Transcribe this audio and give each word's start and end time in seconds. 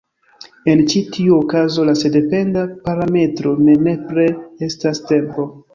En 0.71 0.79
ĉi 0.93 1.01
tiu 1.17 1.35
okazo 1.41 1.85
la 1.91 1.95
sendependa 2.01 2.65
parametro 2.89 3.57
ne 3.69 3.79
nepre 3.89 4.29
estas 4.71 5.09
tempo. 5.15 5.53